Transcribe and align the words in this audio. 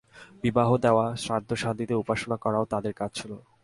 বিবাহ 0.41 0.77
দেওয়া, 0.77 1.15
শ্রাদ্ধ-শান্তিতে 1.15 1.93
উপাসনা 1.93 2.37
করাও 2.37 2.65
তাঁদের 2.65 2.93
কাজ 2.93 3.11
ছিল। 3.13 3.31